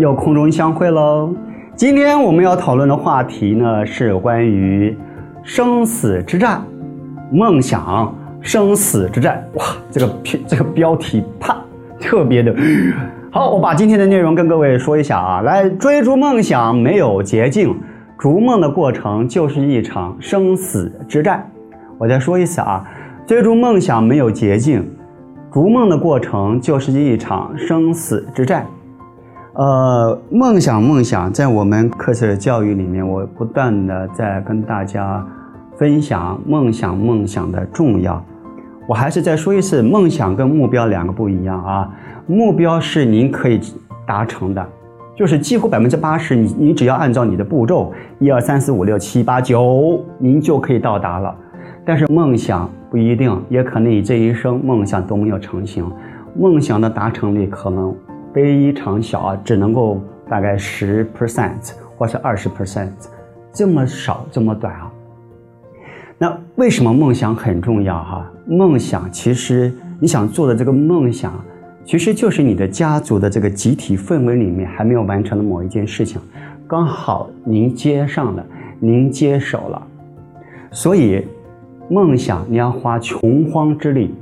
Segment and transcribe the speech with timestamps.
[0.00, 1.34] 又空中相会喽。
[1.76, 4.96] 今天我们要讨论的话题呢，是关于
[5.42, 6.62] 生死之战，
[7.30, 9.44] 梦想生死之战。
[9.54, 10.14] 哇，这个
[10.46, 11.54] 这个标题啪，
[12.00, 12.54] 特别的
[13.30, 13.50] 好。
[13.50, 17.78] 我把今天的内容跟各位说一下啊，来追逐梦想没有捷径，
[18.18, 21.46] 逐梦的过程就是一场生死之战。
[21.98, 22.82] 我再说一次啊，
[23.26, 24.82] 追逐梦想没有捷径。
[25.52, 28.64] 逐梦的过程就是一场生死之战，
[29.60, 35.22] 呃，梦想，梦想，在我们课程教育里面，我不断的在跟大家
[35.76, 38.24] 分享梦想，梦想的重要。
[38.88, 41.90] 我还是再说一次，梦想跟目标两个不一样啊。
[42.26, 43.60] 目标是您可以
[44.06, 44.66] 达成的，
[45.14, 51.36] 就是几乎百分之八十，你你只要按照你的步骤，一二三四五六七八九，您就可以到达了。
[51.84, 55.84] 但是梦想不一定，也可能你这一生梦想都没有成型，
[56.34, 57.94] 梦想的达成率可能
[58.32, 62.90] 非常小啊，只能够大概十 percent 或是二十 percent，
[63.52, 64.92] 这么少这么短啊。
[66.18, 68.30] 那为什么梦想很重要哈？
[68.46, 71.32] 梦想其实你想做的这个梦想，
[71.84, 76.20] 其实就是你的家族的这个集体氛围里面还没有完成的某一件事情，
[76.66, 78.46] 刚好您接上了，
[78.78, 79.86] 您接手了，
[80.70, 81.26] 所以。
[81.92, 84.14] 梦想，你要花穷荒之力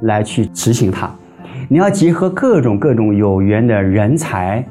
[0.00, 1.14] 来去执行它，
[1.68, 4.64] 你要结合各种各种有缘的人才，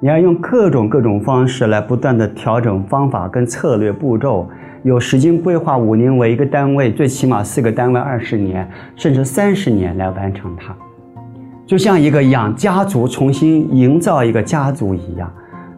[0.00, 4.48] 你要用各种各种方式来不断的调整方法跟策略步骤，
[4.82, 10.74] 有时间规划五年为一个单位，最起码四个单位二十年甚至三十年来完成它，
[11.66, 15.32] 就像一个养家族重新营造一个家族一样，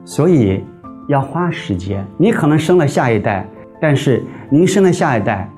[0.05, 0.63] 所以
[1.09, 2.05] 要花时间。
[2.17, 3.47] 你可能生了下一代，
[3.81, 5.49] 但是您生了下一代。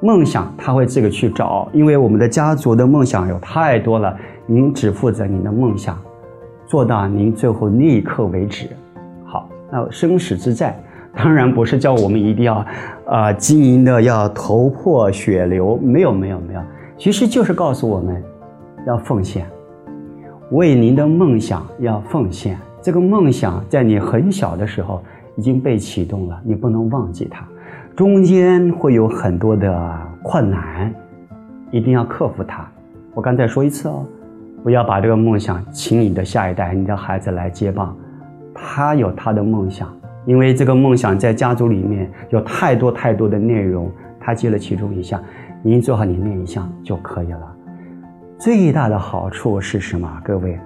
[0.00, 5.98] 梦想他会自己去找，因为我们的家族的梦想有太多了，您只负责您的梦想，
[6.66, 8.68] 做到您最后那一刻为止。
[9.24, 10.78] 好，那生死之战
[11.16, 12.64] 当然不是叫我们一定要，
[13.06, 16.60] 啊，经营的要头破血流，没有没有没有，
[16.96, 18.22] 其实就是告诉我们，
[18.86, 19.44] 要奉献，
[20.52, 22.56] 为您的梦想要奉献。
[22.80, 25.02] 这个梦想在你很小的时候
[25.38, 27.46] 已经被启动了，你不能忘记它。
[27.94, 30.92] 中间会有很多的困难，
[31.70, 32.68] 一定要克服它。
[33.14, 34.04] 我刚才说一次哦，
[34.64, 37.96] 不要把这个梦想请你的下一代、你的孩子来接棒，
[38.52, 39.88] 他有他的梦想，
[40.26, 43.88] 因为这个梦想在家族里面有太多太多的内容，
[44.18, 45.22] 他接了其中一项，
[45.62, 47.56] 您做好你那一项就可以了。
[48.38, 50.20] 最大的好处是什么？
[50.24, 50.58] 各位，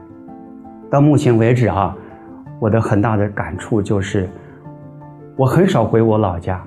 [0.90, 1.94] 到目前为止啊，
[2.58, 4.28] 我的很大的感触就是，
[5.36, 6.62] 我很少回我老家。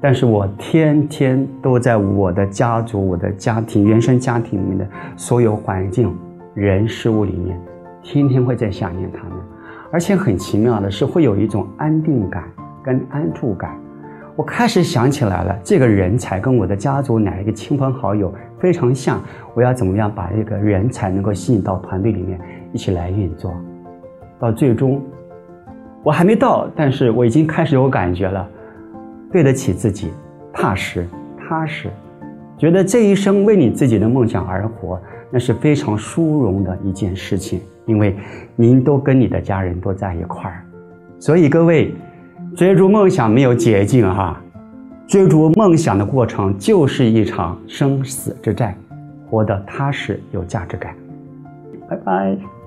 [0.00, 4.86] 但是我天天都在我的家族、我的家庭、原生家庭里面的
[5.16, 6.16] 所有环境、
[6.54, 7.60] 人事物里面，
[8.00, 9.32] 天天会在想念他们，
[9.90, 12.44] 而且很奇妙的是，会有一种安定感
[12.80, 13.76] 跟安住感。
[14.36, 19.20] 我开始想起来了，这个人才跟我的家族哪一个亲朋好友非常像，
[19.52, 22.38] 我要怎么样把这个人才能够吸引到团队里面
[22.72, 23.52] 一起来运作？
[24.38, 25.02] 到最终，
[26.02, 28.48] 我还没到，但是我已经开始有感觉了。
[29.30, 30.10] 对得起自己，
[30.52, 31.06] 踏实
[31.38, 31.90] 踏实，
[32.56, 34.98] 觉得这一生为你自己的梦想而活，
[35.30, 37.60] 那是非常殊荣的一件事情。
[37.84, 38.14] 因为
[38.54, 40.62] 您都跟你的家人都在一块儿，
[41.18, 41.94] 所以各位，
[42.54, 44.38] 追逐梦想没有捷径哈，
[45.06, 48.76] 追逐梦想的过程就是一场生死之战，
[49.30, 50.94] 活得踏实有价值感。
[51.88, 52.57] 拜拜。